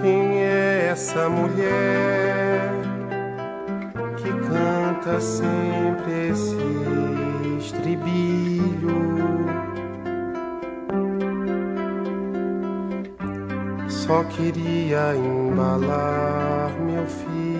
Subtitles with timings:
[0.00, 2.70] Quem é essa mulher
[4.16, 6.56] que canta sempre esse
[7.58, 9.08] estribilho?
[13.88, 17.58] Só queria embalar meu filho.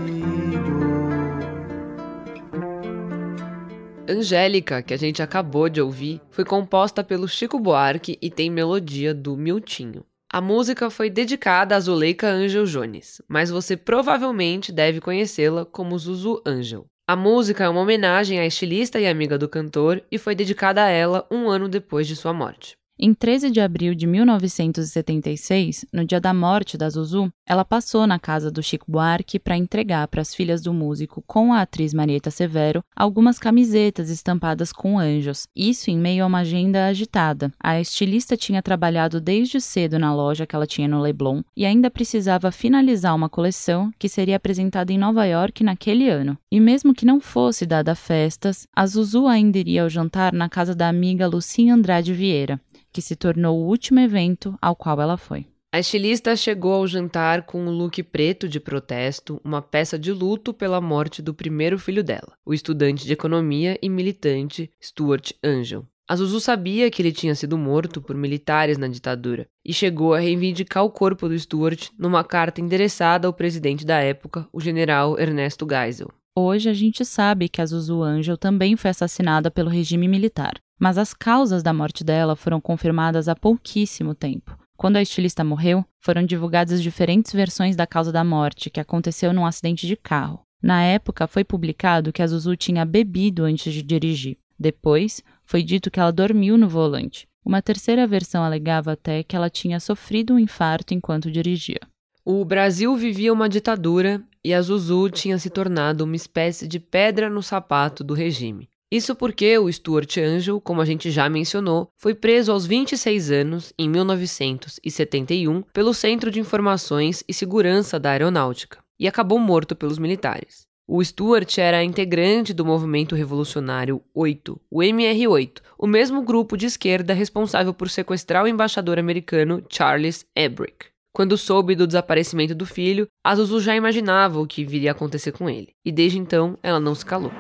[4.09, 9.13] Angélica, que a gente acabou de ouvir, foi composta pelo Chico Buarque e tem melodia
[9.13, 10.08] do Miltinho.
[10.31, 16.43] A música foi dedicada a Zuleika Angel Jones, mas você provavelmente deve conhecê-la como Zuzu
[16.45, 16.85] Angel.
[17.07, 20.91] A música é uma homenagem à estilista e amiga do cantor e foi dedicada a
[20.91, 22.77] ela um ano depois de sua morte.
[23.01, 28.19] Em 13 de abril de 1976, no dia da morte da Zuzu, ela passou na
[28.19, 32.29] casa do Chico Buarque para entregar para as filhas do músico com a atriz Marieta
[32.29, 37.53] Severo algumas camisetas estampadas com anjos, isso em meio a uma agenda agitada.
[37.63, 41.89] A estilista tinha trabalhado desde cedo na loja que ela tinha no Leblon e ainda
[41.89, 46.37] precisava finalizar uma coleção que seria apresentada em Nova York naquele ano.
[46.51, 50.75] E mesmo que não fosse dada festas, a Zuzu ainda iria ao jantar na casa
[50.75, 52.61] da amiga Lucinha Andrade Vieira
[52.93, 55.47] que se tornou o último evento ao qual ela foi.
[55.71, 60.55] A estilista chegou ao jantar com um look preto de protesto, uma peça de luto
[60.55, 65.85] pela morte do primeiro filho dela, o estudante de economia e militante Stuart Angel.
[66.09, 70.19] A Zuzu sabia que ele tinha sido morto por militares na ditadura e chegou a
[70.19, 75.67] reivindicar o corpo do Stuart numa carta endereçada ao presidente da época, o general Ernesto
[75.69, 76.09] Geisel.
[76.35, 80.99] Hoje a gente sabe que a Zuzu Angel também foi assassinada pelo regime militar mas
[80.99, 84.57] as causas da morte dela foram confirmadas há pouquíssimo tempo.
[84.77, 89.45] Quando a estilista morreu, foram divulgadas diferentes versões da causa da morte, que aconteceu num
[89.45, 90.41] acidente de carro.
[90.63, 94.37] Na época, foi publicado que a Zuzu tinha bebido antes de dirigir.
[94.59, 97.27] Depois, foi dito que ela dormiu no volante.
[97.45, 101.81] Uma terceira versão alegava até que ela tinha sofrido um infarto enquanto dirigia.
[102.25, 107.31] O Brasil vivia uma ditadura e a Zuzu tinha se tornado uma espécie de pedra
[107.31, 108.69] no sapato do regime.
[108.91, 113.73] Isso porque o Stuart Angel, como a gente já mencionou, foi preso aos 26 anos,
[113.79, 120.63] em 1971, pelo Centro de Informações e Segurança da Aeronáutica, e acabou morto pelos militares.
[120.91, 127.13] O Stuart era integrante do movimento revolucionário 8, o MR8, o mesmo grupo de esquerda
[127.13, 130.87] responsável por sequestrar o embaixador americano Charles Ebrick.
[131.15, 135.51] Quando soube do desaparecimento do filho, Azuzu já imaginava o que viria a acontecer com
[135.51, 137.33] ele, e desde então ela não se calou.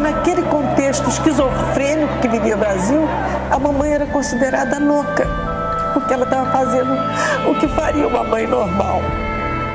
[0.00, 3.02] E naquele contexto esquizofrênico que vivia o Brasil,
[3.50, 5.26] a mamãe era considerada louca,
[5.92, 6.90] porque ela estava fazendo
[7.46, 9.02] o que faria uma mãe normal.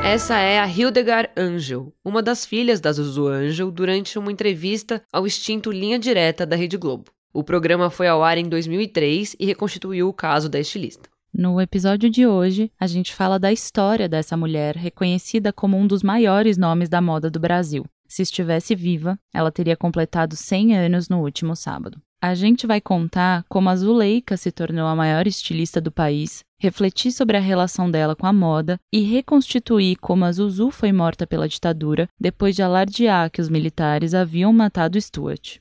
[0.03, 5.27] Essa é a Hildegard Angel, uma das filhas da Zuzu Angel, durante uma entrevista ao
[5.27, 7.11] extinto Linha Direta da Rede Globo.
[7.31, 11.07] O programa foi ao ar em 2003 e reconstituiu o caso da estilista.
[11.31, 16.01] No episódio de hoje, a gente fala da história dessa mulher, reconhecida como um dos
[16.01, 17.85] maiores nomes da moda do Brasil.
[18.15, 22.01] Se estivesse viva, ela teria completado 100 anos no último sábado.
[22.21, 27.11] A gente vai contar como a Zuleika se tornou a maior estilista do país, refletir
[27.11, 31.45] sobre a relação dela com a moda e reconstituir como a Zuzu foi morta pela
[31.45, 35.59] ditadura depois de alardear que os militares haviam matado Stuart.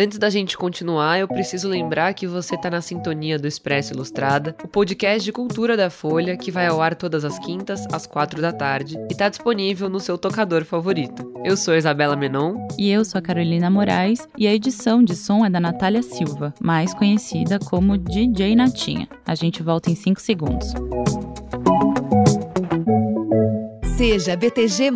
[0.00, 4.54] Antes da gente continuar, eu preciso lembrar que você está na sintonia do Expresso Ilustrada,
[4.62, 8.40] o podcast de cultura da Folha, que vai ao ar todas as quintas, às quatro
[8.40, 11.32] da tarde, e está disponível no seu tocador favorito.
[11.44, 12.68] Eu sou Isabela Menon.
[12.78, 16.54] E eu sou a Carolina Moraes, e a edição de som é da Natália Silva,
[16.60, 19.08] mais conhecida como DJ Natinha.
[19.26, 20.74] A gente volta em 5 segundos.
[23.96, 24.92] Seja BTG.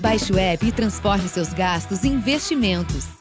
[0.00, 3.17] Baixe o app e transforme seus gastos em investimentos.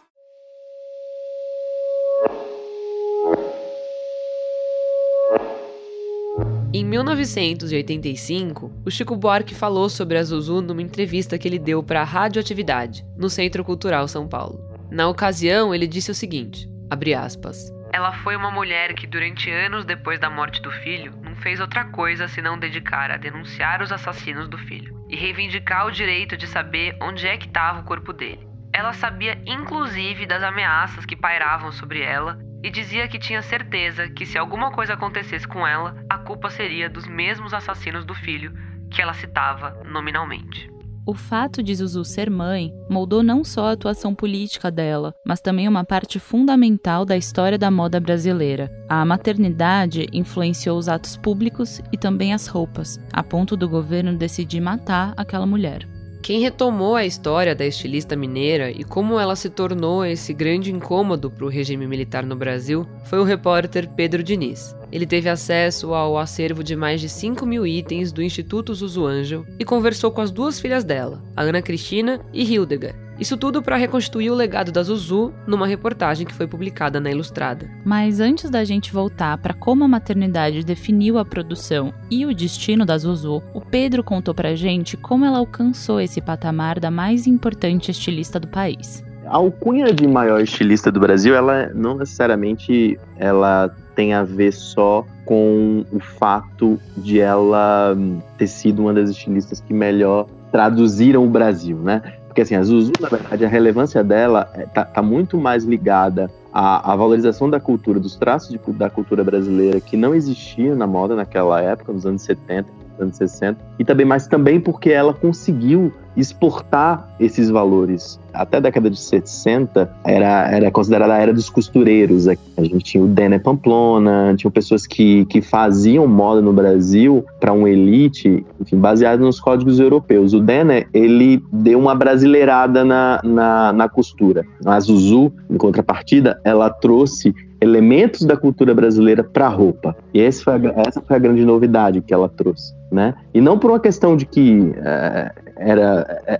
[6.73, 12.01] Em 1985, o Chico Buarque falou sobre a Zuzu numa entrevista que ele deu para
[12.01, 14.59] a Radioatividade, no Centro Cultural São Paulo.
[14.91, 16.69] Na ocasião, ele disse o seguinte:
[17.17, 21.61] aspas, Ela foi uma mulher que, durante anos depois da morte do filho, não fez
[21.61, 26.47] outra coisa senão dedicar a denunciar os assassinos do filho e reivindicar o direito de
[26.47, 28.45] saber onde é que estava o corpo dele.
[28.73, 34.25] Ela sabia inclusive das ameaças que pairavam sobre ela e dizia que tinha certeza que
[34.25, 38.53] se alguma coisa acontecesse com ela, a culpa seria dos mesmos assassinos do filho
[38.89, 40.69] que ela citava nominalmente.
[41.05, 45.65] O fato de Zuzu ser mãe moldou não só a atuação política dela, mas também
[45.65, 48.69] uma parte fundamental da história da moda brasileira.
[48.89, 54.59] A maternidade influenciou os atos públicos e também as roupas, a ponto do governo decidir
[54.59, 55.87] matar aquela mulher.
[56.27, 61.31] Quem retomou a história da estilista mineira e como ela se tornou esse grande incômodo
[61.31, 64.75] para o regime militar no Brasil foi o repórter Pedro Diniz.
[64.91, 69.63] Ele teve acesso ao acervo de mais de 5 mil itens do Instituto Zuzuangel e
[69.63, 73.06] conversou com as duas filhas dela, a Ana Cristina e Hildegard.
[73.19, 77.67] Isso tudo para reconstituir o legado da Zuzu numa reportagem que foi publicada na Ilustrada.
[77.83, 82.85] Mas antes da gente voltar para como a maternidade definiu a produção e o destino
[82.85, 87.89] da Zuzu, o Pedro contou pra gente como ela alcançou esse patamar da mais importante
[87.89, 89.03] estilista do país.
[89.25, 95.05] A alcunha de maior estilista do Brasil, ela não necessariamente ela tem a ver só
[95.25, 97.97] com o fato de ela
[98.37, 102.01] ter sido uma das estilistas que melhor traduziram o Brasil, né?
[102.37, 106.29] Porque assim, a Zuzu, na verdade, a relevância dela está é, tá muito mais ligada
[106.53, 110.85] à, à, valorização da cultura, dos traços de, da cultura brasileira que não existia na
[110.85, 115.91] moda naquela época, nos anos 70, anos 60, e também, mas também porque ela conseguiu
[116.17, 118.19] exportar esses valores.
[118.33, 122.27] Até a década de 60 era, era considerada a era dos costureiros.
[122.27, 127.53] A gente tinha o Denner Pamplona, tinha pessoas que, que faziam moda no Brasil para
[127.53, 130.33] uma elite, enfim, baseado nos códigos europeus.
[130.33, 134.43] O Denner, ele deu uma brasileirada na, na, na costura.
[134.65, 139.95] A Zuzu, em contrapartida, ela trouxe elementos da cultura brasileira para a roupa.
[140.13, 143.15] E esse foi a, essa foi a grande novidade que ela trouxe, né?
[143.33, 146.39] E não por uma questão de que é, era é,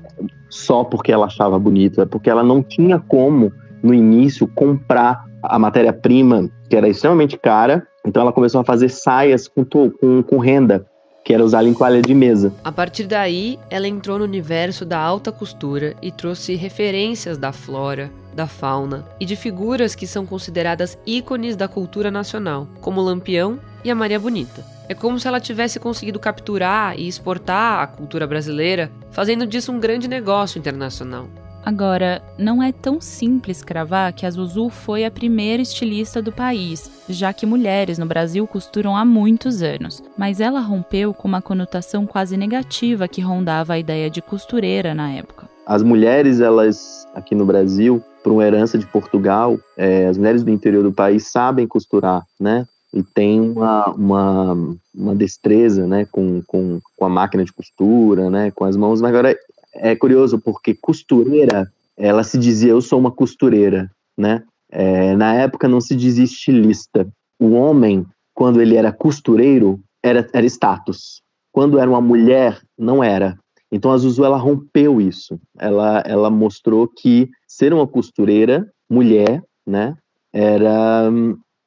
[0.50, 3.52] só porque ela achava bonito, é porque ela não tinha como,
[3.84, 9.48] no início, comprar a matéria-prima, que era extremamente cara, então ela começou a fazer saias
[9.48, 10.86] com, com, com renda,
[11.24, 12.54] que era usar em de mesa.
[12.64, 18.10] A partir daí, ela entrou no universo da alta costura e trouxe referências da flora,
[18.38, 23.60] da fauna e de figuras que são consideradas ícones da cultura nacional, como o Lampião
[23.84, 24.64] e a Maria Bonita.
[24.88, 29.80] É como se ela tivesse conseguido capturar e exportar a cultura brasileira, fazendo disso um
[29.80, 31.28] grande negócio internacional.
[31.66, 36.90] Agora, não é tão simples cravar que a Zuzu foi a primeira estilista do país,
[37.10, 42.06] já que mulheres no Brasil costuram há muitos anos, mas ela rompeu com uma conotação
[42.06, 45.50] quase negativa que rondava a ideia de costureira na época.
[45.66, 50.52] As mulheres, elas aqui no Brasil, por uma herança de Portugal, é, as mulheres do
[50.52, 52.66] interior do país sabem costurar, né?
[52.94, 58.52] e tem uma, uma, uma destreza né, com, com, com a máquina de costura, né,
[58.52, 59.00] com as mãos.
[59.00, 59.34] Mas agora
[59.76, 64.44] é curioso porque costureira, ela se dizia eu sou uma costureira, né?
[64.70, 67.08] É, na época não se dizia estilista.
[67.40, 71.22] O homem, quando ele era costureiro, era, era status.
[71.50, 73.38] Quando era uma mulher, não era.
[73.72, 75.40] Então a Zuzu ela rompeu isso.
[75.60, 79.96] Ela, ela mostrou que ser uma costureira, mulher, né,
[80.34, 81.12] era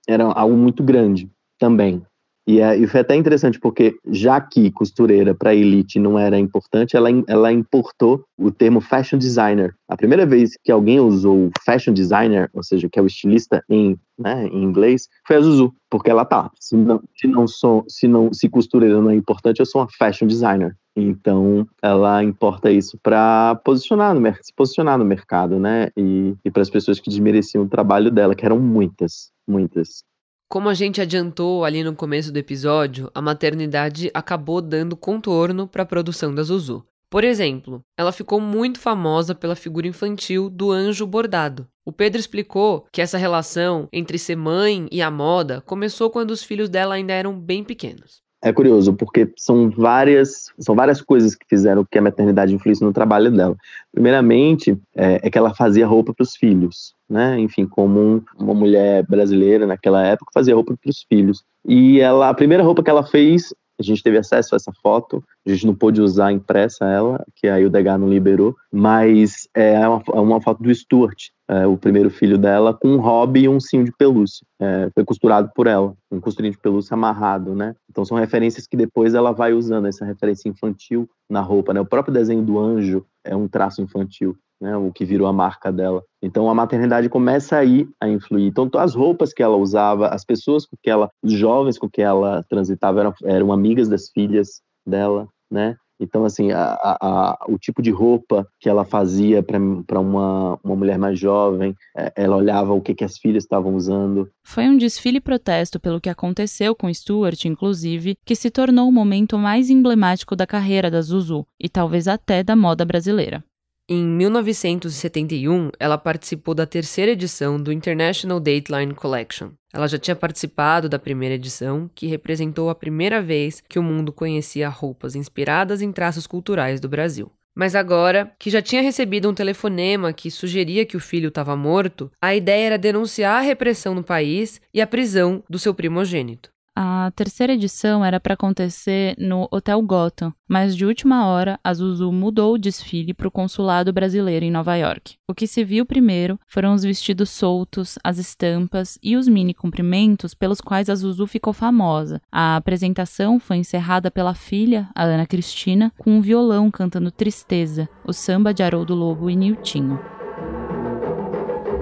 [0.08, 2.02] era algo muito grande também.
[2.46, 6.96] E, é, e foi até interessante, porque já que costureira para elite não era importante,
[6.96, 9.72] ela, ela importou o termo fashion designer.
[9.88, 13.96] A primeira vez que alguém usou fashion designer, ou seja, que é o estilista em,
[14.18, 16.50] né, em inglês, foi a Zuzu, porque ela tá.
[16.58, 19.88] Se não, se não sou, se não, se costureira não é importante, eu sou uma
[19.96, 20.74] fashion designer.
[21.00, 25.88] Então, ela importa isso para posicionar no se posicionar no mercado, né?
[25.96, 30.04] E, e para as pessoas que desmereciam o trabalho dela, que eram muitas, muitas.
[30.48, 35.84] Como a gente adiantou ali no começo do episódio, a maternidade acabou dando contorno para
[35.84, 36.84] a produção da Zuzu.
[37.08, 41.66] Por exemplo, ela ficou muito famosa pela figura infantil do anjo bordado.
[41.84, 46.44] O Pedro explicou que essa relação entre ser mãe e a moda começou quando os
[46.44, 51.44] filhos dela ainda eram bem pequenos é curioso, porque são várias, são várias coisas que
[51.48, 53.56] fizeram que a maternidade influísse no trabalho dela.
[53.92, 57.38] Primeiramente, é, é que ela fazia roupa para os filhos, né?
[57.38, 61.44] Enfim, como um, uma mulher brasileira naquela época fazia roupa para os filhos.
[61.66, 65.22] E ela, a primeira roupa que ela fez, a gente teve acesso a essa foto,
[65.46, 69.86] a gente não pôde usar impressa ela, que aí o Degas não liberou, mas é
[69.88, 73.48] uma, é uma foto do Stuart, é, o primeiro filho dela, com um hobby e
[73.48, 74.46] um cinho de pelúcia.
[74.60, 77.74] É, foi costurado por ela, um costurinho de pelúcia amarrado, né?
[77.90, 81.80] Então são referências que depois ela vai usando, essa referência infantil na roupa, né?
[81.80, 84.36] O próprio desenho do anjo é um traço infantil.
[84.60, 86.02] Né, o que virou a marca dela.
[86.22, 88.46] Então a maternidade começa aí a influir.
[88.46, 92.02] Então as roupas que ela usava, as pessoas com que ela, os jovens com que
[92.02, 95.76] ela transitava eram, eram amigas das filhas dela, né?
[96.00, 100.98] Então, assim, a, a, o tipo de roupa que ela fazia para uma, uma mulher
[100.98, 104.26] mais jovem, é, ela olhava o que, que as filhas estavam usando.
[104.42, 109.36] Foi um desfile protesto pelo que aconteceu com Stuart, inclusive, que se tornou o momento
[109.36, 113.44] mais emblemático da carreira da Zuzu e talvez até da moda brasileira.
[113.92, 119.50] Em 1971, ela participou da terceira edição do International Dateline Collection.
[119.72, 124.12] Ela já tinha participado da primeira edição, que representou a primeira vez que o mundo
[124.12, 127.32] conhecia roupas inspiradas em traços culturais do Brasil.
[127.52, 132.12] Mas agora, que já tinha recebido um telefonema que sugeria que o filho estava morto,
[132.22, 136.48] a ideia era denunciar a repressão no país e a prisão do seu primogênito.
[136.82, 142.10] A terceira edição era para acontecer no Hotel Gotham, mas de última hora a Zuzu
[142.10, 145.16] mudou o desfile para o consulado brasileiro em Nova York.
[145.28, 150.32] O que se viu primeiro foram os vestidos soltos, as estampas e os mini cumprimentos
[150.32, 152.18] pelos quais a Zuzu ficou famosa.
[152.32, 158.12] A apresentação foi encerrada pela filha, a Ana Cristina, com um violão cantando Tristeza, o
[158.14, 160.00] samba de Haroldo Lobo e Niltinho.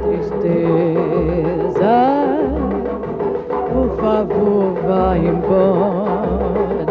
[0.02, 1.38] Tristeza
[3.78, 4.67] por favor,
[4.98, 6.88] vá embora.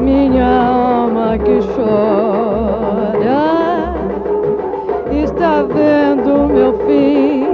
[0.00, 3.36] Minha alma que chora
[5.10, 7.44] está vendo meu fim.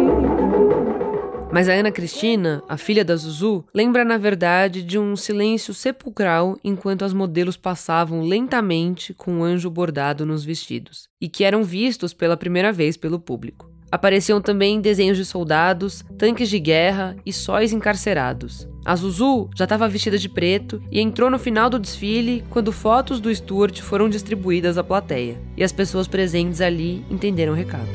[1.53, 6.57] Mas a Ana Cristina, a filha da Zuzu, lembra na verdade de um silêncio sepulcral
[6.65, 12.15] enquanto as modelos passavam lentamente com o anjo bordado nos vestidos, e que eram vistos
[12.15, 13.72] pela primeira vez pelo público.
[13.93, 18.67] Apareciam também desenhos de soldados, tanques de guerra e sóis encarcerados.
[18.87, 23.21] A Zuzu já estava vestida de preto e entrou no final do desfile quando fotos
[23.21, 25.39] do Stuart foram distribuídas à plateia.
[25.59, 27.87] E as pessoas presentes ali entenderam o recado.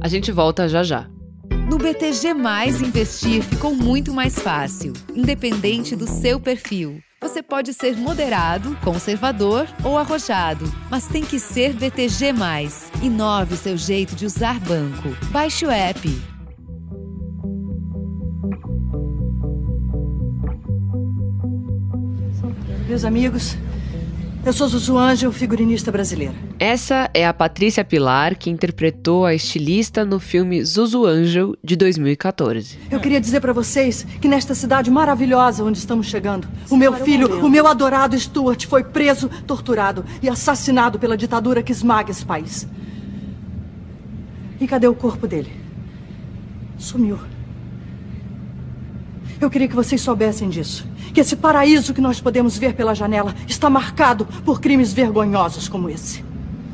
[0.00, 1.15] A gente volta já já.
[1.68, 2.28] No BTG,
[2.80, 7.02] investir ficou muito mais fácil, independente do seu perfil.
[7.20, 12.26] Você pode ser moderado, conservador ou arrojado, mas tem que ser BTG.
[13.02, 15.08] Inove seu jeito de usar banco.
[15.32, 16.08] Baixe o app.
[22.86, 23.56] Meus amigos,
[24.46, 26.32] eu sou Zuzu Angel, figurinista brasileira.
[26.56, 32.78] Essa é a Patrícia Pilar, que interpretou a estilista no filme Zuzu Angel, de 2014.
[32.88, 37.44] Eu queria dizer para vocês que nesta cidade maravilhosa onde estamos chegando, o meu filho,
[37.44, 42.68] o meu adorado Stuart, foi preso, torturado e assassinado pela ditadura que esmaga esse país.
[44.60, 45.52] E cadê o corpo dele?
[46.78, 47.18] Sumiu.
[49.40, 53.34] Eu queria que vocês soubessem disso que esse paraíso que nós podemos ver pela janela
[53.48, 56.22] está marcado por crimes vergonhosos como esse.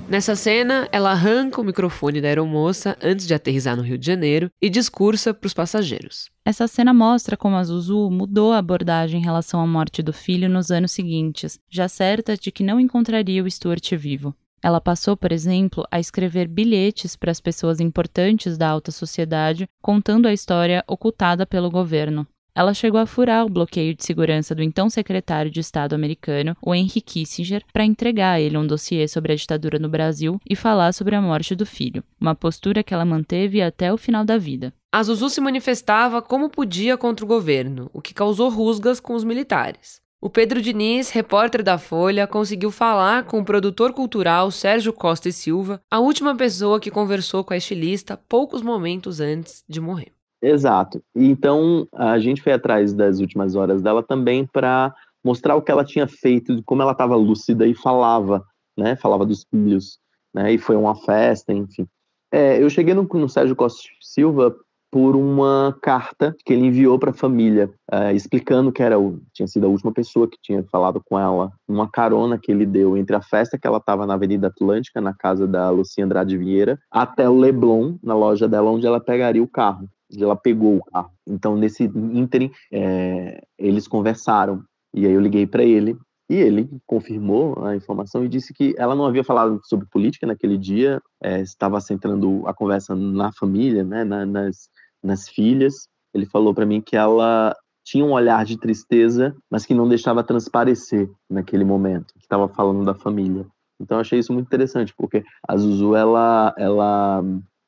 [0.08, 4.50] Nessa cena, ela arranca o microfone da aeromoça antes de aterrissar no Rio de Janeiro
[4.60, 6.28] e discursa para os passageiros.
[6.44, 10.48] Essa cena mostra como a Zuzu mudou a abordagem em relação à morte do filho
[10.50, 14.34] nos anos seguintes, já certa de que não encontraria o Stuart vivo.
[14.60, 20.26] Ela passou, por exemplo, a escrever bilhetes para as pessoas importantes da alta sociedade, contando
[20.26, 22.26] a história ocultada pelo governo.
[22.54, 26.74] Ela chegou a furar o bloqueio de segurança do então secretário de Estado americano, o
[26.74, 30.92] Henry Kissinger, para entregar a ele um dossiê sobre a ditadura no Brasil e falar
[30.92, 34.72] sobre a morte do filho, uma postura que ela manteve até o final da vida.
[34.92, 39.24] A Zuzu se manifestava como podia contra o governo, o que causou rusgas com os
[39.24, 40.02] militares.
[40.20, 45.32] O Pedro Diniz, repórter da Folha, conseguiu falar com o produtor cultural Sérgio Costa e
[45.32, 50.12] Silva, a última pessoa que conversou com a estilista poucos momentos antes de morrer.
[50.42, 51.00] Exato.
[51.14, 54.92] Então, a gente foi atrás das últimas horas dela também para
[55.24, 58.44] mostrar o que ela tinha feito, como ela estava lúcida e falava,
[58.76, 58.96] né?
[58.96, 60.00] Falava dos filhos,
[60.34, 60.52] né?
[60.52, 61.86] E foi uma festa, enfim.
[62.32, 64.52] É, eu cheguei no, no Sérgio Costa Silva
[64.90, 69.46] por uma carta que ele enviou para a família, uh, explicando que era o, tinha
[69.46, 73.16] sido a última pessoa que tinha falado com ela, uma carona que ele deu entre
[73.16, 77.26] a festa que ela estava na Avenida Atlântica, na casa da Lucia Andrade Vieira, até
[77.26, 79.88] o Leblon, na loja dela, onde ela pegaria o carro
[80.20, 81.10] ela pegou o carro.
[81.26, 84.62] Então, nesse ínterim, é, eles conversaram.
[84.94, 85.96] E aí eu liguei para ele
[86.28, 90.56] e ele confirmou a informação e disse que ela não havia falado sobre política naquele
[90.56, 94.68] dia, é, estava centrando a conversa na família, né, na, nas,
[95.02, 95.88] nas filhas.
[96.14, 97.54] Ele falou para mim que ela
[97.84, 102.84] tinha um olhar de tristeza, mas que não deixava transparecer naquele momento, que estava falando
[102.84, 103.46] da família.
[103.80, 107.22] Então eu achei isso muito interessante, porque a Zuzu, ela, ela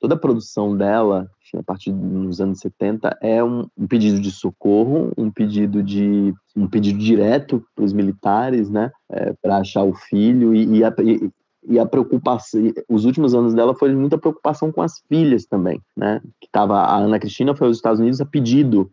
[0.04, 5.11] toda a produção dela a partir dos anos 70, é um, um pedido de socorro,
[5.16, 10.54] um pedido de um pedido direto para os militares, né, é, para achar o filho
[10.54, 11.30] e, e, a, e,
[11.66, 12.61] e, a, preocupação.
[12.87, 16.20] Os últimos anos dela foi muita preocupação com as filhas também, né?
[16.38, 18.90] Que tava a Ana Cristina foi aos Estados Unidos a pedido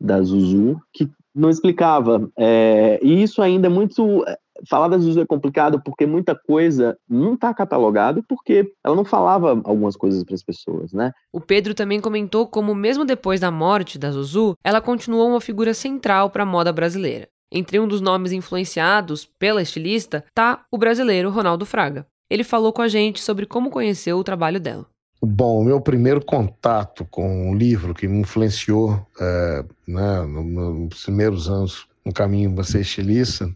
[0.00, 2.26] da Zuzu, que não explicava.
[2.38, 4.24] É, e isso ainda é muito
[4.68, 9.50] falar da Zuzu é complicado porque muita coisa não está catalogado porque ela não falava
[9.64, 11.12] algumas coisas para as pessoas, né?
[11.32, 15.74] O Pedro também comentou como mesmo depois da morte da Zuzu, ela continuou uma figura
[15.74, 17.28] central para a moda brasileira.
[17.52, 22.06] Entre um dos nomes influenciados pela estilista tá o brasileiro Ronaldo Fraga.
[22.28, 24.86] Ele falou com a gente sobre como conheceu o trabalho dela.
[25.22, 31.48] Bom, o meu primeiro contato com um livro que me influenciou é, né, nos primeiros
[31.48, 33.48] anos no caminho para ser estilista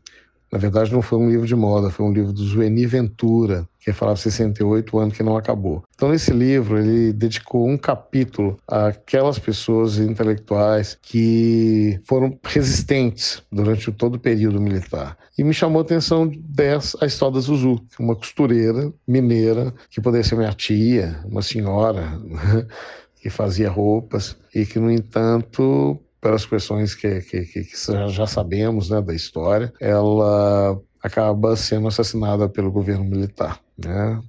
[0.50, 3.92] na verdade, não foi um livro de moda, foi um livro do Zueni Ventura, que
[3.92, 5.82] falava 68, o ano que não acabou.
[5.94, 14.16] Então, nesse livro, ele dedicou um capítulo àquelas pessoas intelectuais que foram resistentes durante todo
[14.16, 15.16] o período militar.
[15.36, 20.24] E me chamou a atenção dessa, a história da Zuzu, uma costureira mineira, que poderia
[20.24, 22.18] ser minha tia, uma senhora,
[23.20, 27.76] que fazia roupas, e que, no entanto, pelas questões que, que, que, que
[28.10, 34.20] já sabemos né, da história, ela acaba sendo assassinada pelo governo militar, né,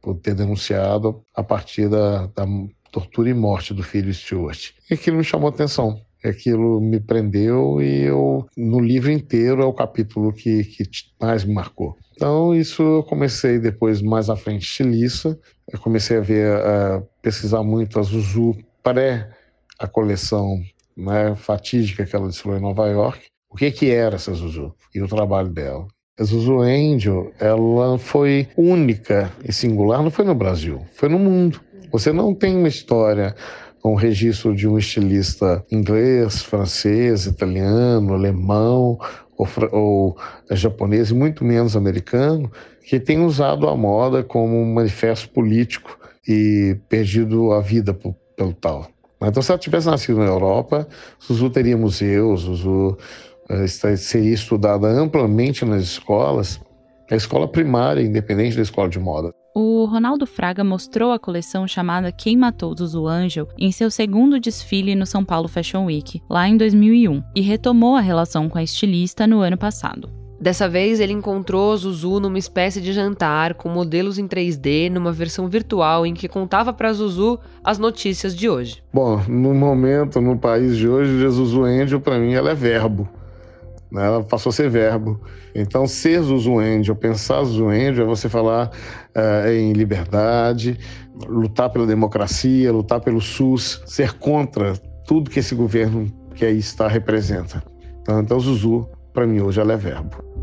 [0.00, 2.46] por ter denunciado a partir da, da
[2.90, 4.70] tortura e morte do filho Stuart.
[4.90, 6.00] E aquilo me chamou atenção.
[6.24, 10.84] Aquilo me prendeu e eu, no livro inteiro, é o capítulo que, que
[11.20, 11.98] mais me marcou.
[12.16, 15.38] Então, isso eu comecei depois, mais à frente, estilista.
[15.70, 19.30] Eu comecei a ver, a pesquisar muito a Zuzu pré
[19.78, 20.62] a coleção
[20.96, 23.26] né, fatídica que ela desfilou em Nova York.
[23.50, 25.86] O que, que era essa Zuzu e o trabalho dela?
[26.18, 31.60] A Zuzu Angel, ela foi única e singular, não foi no Brasil, foi no mundo.
[31.90, 33.34] Você não tem uma história
[33.80, 38.98] com registro de um estilista inglês, francês, italiano, alemão
[39.36, 40.16] ou, ou
[40.52, 42.50] japonês, e muito menos americano,
[42.88, 47.92] que tem usado a moda como um manifesto político e perdido a vida
[48.36, 48.88] pelo tal.
[49.28, 50.86] Então, se ela tivesse nascido na Europa,
[51.24, 52.96] Zuzu teria museus, Zuzu
[53.50, 56.60] uh, seria estudada amplamente nas escolas,
[57.10, 59.32] a escola primária, independente da escola de moda.
[59.56, 64.96] O Ronaldo Fraga mostrou a coleção chamada Quem Matou Zuzu Angel em seu segundo desfile
[64.96, 69.28] no São Paulo Fashion Week, lá em 2001, e retomou a relação com a estilista
[69.28, 70.23] no ano passado.
[70.44, 75.48] Dessa vez, ele encontrou Zuzu numa espécie de jantar com modelos em 3D, numa versão
[75.48, 78.82] virtual em que contava para Zuzu as notícias de hoje.
[78.92, 83.08] Bom, no momento, no país de hoje, Zuzu Angel, para mim, ela é verbo.
[83.90, 84.04] Né?
[84.04, 85.18] Ela passou a ser verbo.
[85.54, 88.70] Então, ser Zuzu Angel, pensar Zuzu Angel é você falar
[89.16, 90.78] uh, em liberdade,
[91.26, 94.74] lutar pela democracia, lutar pelo SUS, ser contra
[95.06, 97.64] tudo que esse governo que aí está representa.
[98.02, 100.33] Então, então Zuzu, para mim, hoje ela é verbo.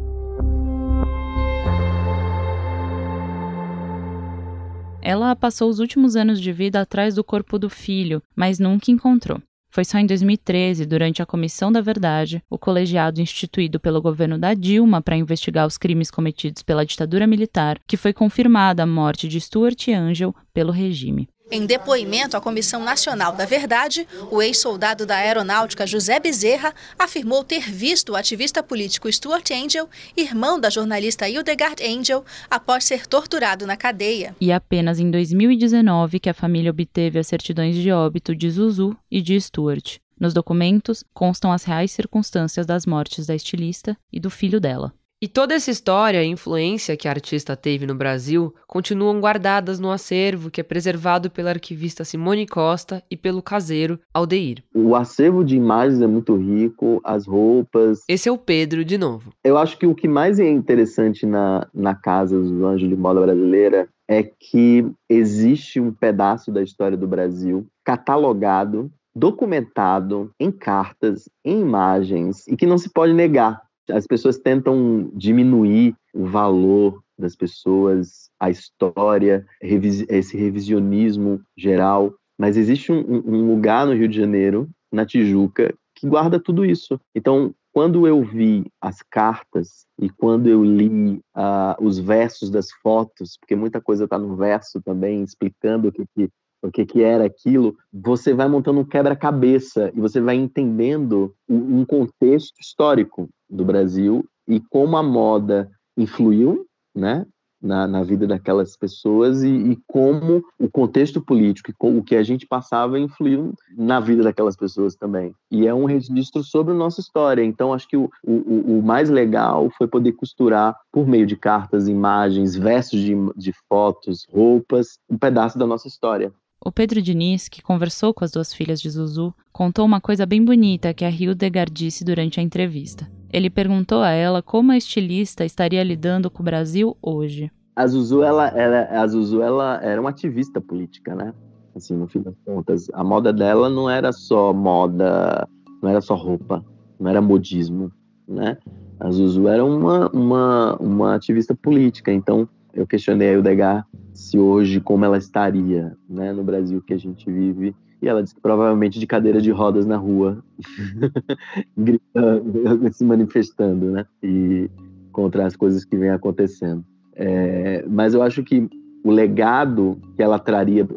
[5.01, 9.41] Ela passou os últimos anos de vida atrás do corpo do filho, mas nunca encontrou.
[9.73, 14.53] Foi só em 2013, durante a Comissão da Verdade, o colegiado instituído pelo governo da
[14.53, 19.39] Dilma para investigar os crimes cometidos pela ditadura militar, que foi confirmada a morte de
[19.39, 21.29] Stuart Angel pelo regime.
[21.53, 27.69] Em depoimento à Comissão Nacional da Verdade, o ex-soldado da Aeronáutica José Bezerra afirmou ter
[27.69, 33.75] visto o ativista político Stuart Angel, irmão da jornalista Hildegard Angel, após ser torturado na
[33.75, 34.33] cadeia.
[34.39, 39.21] E apenas em 2019 que a família obteve as certidões de óbito de Zuzu e
[39.21, 39.97] de Stuart.
[40.17, 44.93] Nos documentos constam as reais circunstâncias das mortes da estilista e do filho dela.
[45.23, 49.91] E toda essa história e influência que a artista teve no Brasil continuam guardadas no
[49.91, 54.63] acervo que é preservado pela arquivista Simone Costa e pelo caseiro Aldeir.
[54.73, 57.99] O acervo de imagens é muito rico, as roupas.
[58.09, 59.31] Esse é o Pedro de novo.
[59.43, 63.21] Eu acho que o que mais é interessante na, na Casa dos Anjos de Moda
[63.21, 71.61] Brasileira é que existe um pedaço da história do Brasil catalogado, documentado em cartas, em
[71.61, 78.29] imagens e que não se pode negar as pessoas tentam diminuir o valor das pessoas,
[78.39, 85.05] a história, esse revisionismo geral, mas existe um, um lugar no Rio de Janeiro, na
[85.05, 86.99] Tijuca, que guarda tudo isso.
[87.15, 93.37] Então, quando eu vi as cartas e quando eu li uh, os versos das fotos,
[93.39, 96.29] porque muita coisa está no verso também, explicando o que, que
[96.61, 101.83] o que, que era aquilo, você vai montando um quebra-cabeça e você vai entendendo um
[101.85, 107.25] contexto histórico do Brasil e como a moda influiu, né,
[107.61, 112.23] na, na vida daquelas pessoas e, e, como o contexto político e o que a
[112.23, 115.33] gente passava influiu na vida daquelas pessoas também.
[115.51, 117.43] E é um registro sobre a nossa história.
[117.43, 121.87] Então, acho que o, o, o mais legal foi poder costurar, por meio de cartas,
[121.87, 126.33] imagens, versos de, de fotos, roupas, um pedaço da nossa história.
[126.63, 130.45] O Pedro Diniz, que conversou com as duas filhas de Zuzu, contou uma coisa bem
[130.45, 133.09] bonita que a Hildegard disse durante a entrevista.
[133.33, 137.51] Ele perguntou a ela como a estilista estaria lidando com o Brasil hoje.
[137.75, 141.33] A Zuzu, ela, ela, a Zuzu, ela era uma ativista política, né?
[141.75, 145.47] Assim, no fim das contas, a moda dela não era só moda,
[145.81, 146.63] não era só roupa,
[146.99, 147.91] não era modismo,
[148.27, 148.55] né?
[148.99, 154.79] A Zuzu era uma, uma, uma ativista política, então eu questionei a Hildegard se hoje
[154.79, 157.75] como ela estaria, né, no Brasil que a gente vive.
[158.01, 160.43] E ela disse que provavelmente de cadeira de rodas na rua,
[161.77, 164.05] gritando, se manifestando, né?
[164.23, 164.69] E
[165.11, 166.83] contra as coisas que vêm acontecendo.
[167.15, 168.67] É, mas eu acho que
[169.03, 170.87] o legado que ela traria,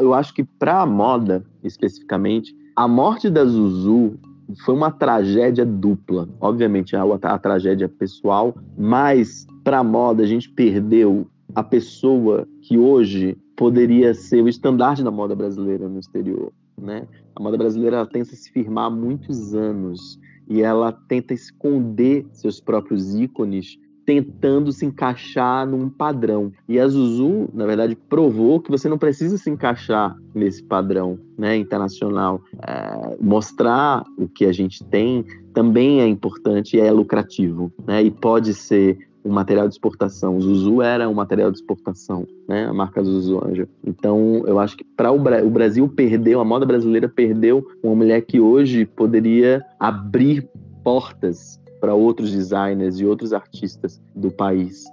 [0.00, 4.18] eu acho que para a moda especificamente, a morte da Zuzu
[4.64, 6.28] foi uma tragédia dupla.
[6.40, 13.36] Obviamente, a, a tragédia pessoal, mas para moda a gente perdeu a pessoa que hoje
[13.56, 17.06] poderia ser o estandarte da moda brasileira no exterior, né?
[17.34, 23.14] A moda brasileira tenta se firmar há muitos anos e ela tenta esconder seus próprios
[23.14, 23.78] ícones
[24.10, 26.52] tentando se encaixar num padrão.
[26.68, 31.56] E a Zuzu, na verdade, provou que você não precisa se encaixar nesse padrão né,
[31.56, 32.42] internacional.
[32.66, 37.72] É, mostrar o que a gente tem também é importante e é lucrativo.
[37.86, 40.36] Né, e pode ser um material de exportação.
[40.36, 42.64] O Zuzu era um material de exportação, né?
[42.64, 43.68] A marca Zuzu Anjo.
[43.86, 47.94] Então, eu acho que para o, Bra o Brasil perdeu, a moda brasileira perdeu uma
[47.94, 50.48] mulher que hoje poderia abrir
[50.82, 54.84] portas para outros designers e outros artistas do país.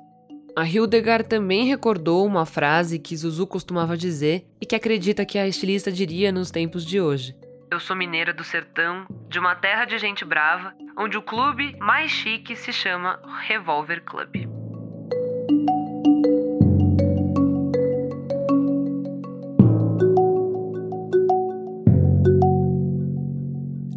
[0.55, 5.47] A Hildegard também recordou uma frase que Zuzu costumava dizer e que acredita que a
[5.47, 7.35] estilista diria nos tempos de hoje.
[7.69, 12.09] Eu sou mineira do sertão, de uma terra de gente brava, onde o clube mais
[12.09, 14.56] chique se chama Revolver Club.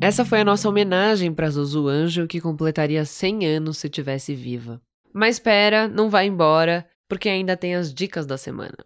[0.03, 4.81] Essa foi a nossa homenagem para Zuzu Anjo, que completaria 100 anos se tivesse viva.
[5.13, 8.79] Mas espera, não vai embora, porque ainda tem as dicas da semana.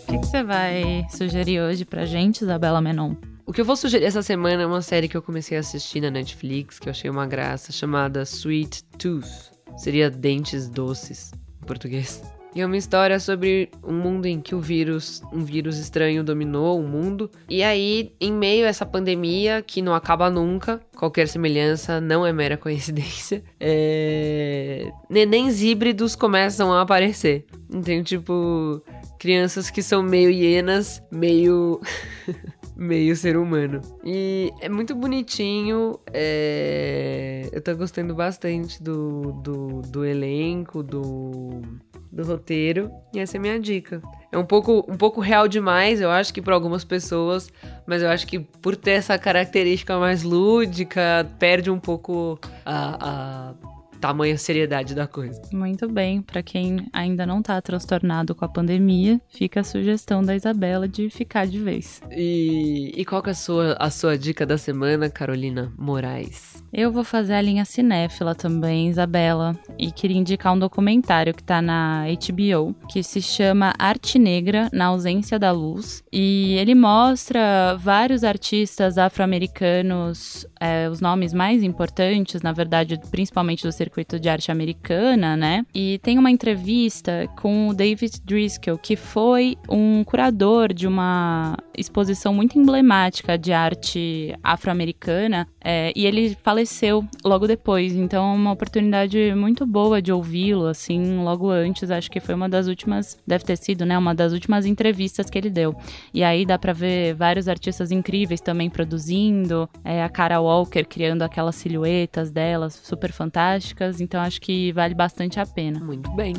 [0.00, 3.16] O que, que você vai sugerir hoje pra gente, Isabela Menon?
[3.44, 6.00] O que eu vou sugerir essa semana é uma série que eu comecei a assistir
[6.00, 9.52] na Netflix, que eu achei uma graça, chamada Sweet Tooth.
[9.76, 11.30] Seria Dentes Doces
[11.64, 12.22] português.
[12.54, 16.78] E é uma história sobre um mundo em que o vírus, um vírus estranho dominou
[16.78, 17.28] o mundo.
[17.48, 22.32] E aí, em meio a essa pandemia que não acaba nunca, qualquer semelhança não é
[22.32, 24.88] mera coincidência, é...
[25.10, 27.44] nenéns híbridos começam a aparecer.
[27.68, 28.80] Então, tipo,
[29.18, 31.80] crianças que são meio hienas, meio.
[32.76, 33.80] meio ser humano.
[34.04, 35.98] E é muito bonitinho.
[36.12, 37.48] É...
[37.52, 41.62] Eu tô gostando bastante do, do, do elenco, do,
[42.10, 42.90] do roteiro.
[43.12, 44.02] E essa é a minha dica.
[44.32, 47.52] É um pouco, um pouco real demais, eu acho que para algumas pessoas,
[47.86, 53.73] mas eu acho que por ter essa característica mais lúdica, perde um pouco a, a
[54.04, 55.40] tamanha seriedade da coisa.
[55.50, 60.36] Muito bem, para quem ainda não tá transtornado com a pandemia, fica a sugestão da
[60.36, 62.02] Isabela de ficar de vez.
[62.10, 66.62] E, e qual que é a sua, a sua dica da semana, Carolina Moraes?
[66.76, 71.62] Eu vou fazer a linha cinéfila também, Isabela, e queria indicar um documentário que tá
[71.62, 78.24] na HBO, que se chama Arte Negra na ausência da luz, e ele mostra vários
[78.24, 85.36] artistas afro-americanos, é, os nomes mais importantes, na verdade, principalmente do circuito de arte americana,
[85.36, 85.64] né?
[85.72, 92.32] E tem uma entrevista com o David Driscoll, que foi um curador de uma exposição
[92.32, 97.94] muito emblemática de arte afro-americana, é, e ele faleceu logo depois.
[97.94, 101.90] Então, é uma oportunidade muito boa de ouvi-lo, assim, logo antes.
[101.90, 103.96] Acho que foi uma das últimas, deve ter sido, né?
[103.98, 105.74] Uma das últimas entrevistas que ele deu.
[106.12, 111.22] E aí dá para ver vários artistas incríveis também produzindo, é, a Cara Walker criando
[111.22, 115.80] aquelas silhuetas dela super fantásticas então acho que vale bastante a pena.
[115.80, 116.34] Muito bem.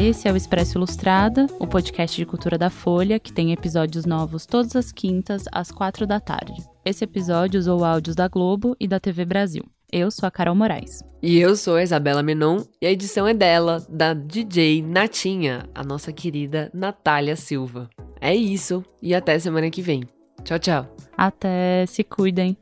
[0.00, 4.46] Esse é o Expresso Ilustrada, o podcast de cultura da Folha, que tem episódios novos
[4.46, 6.54] todas as quintas, às quatro da tarde.
[6.84, 9.64] Esse episódio usou áudios da Globo e da TV Brasil.
[9.90, 11.02] Eu sou a Carol Moraes.
[11.20, 15.82] E eu sou a Isabela Menon, e a edição é dela, da DJ Natinha, a
[15.82, 17.90] nossa querida Natália Silva.
[18.20, 20.04] É isso, e até semana que vem.
[20.44, 20.96] Tchau, tchau.
[21.16, 22.56] Até, se cuidem.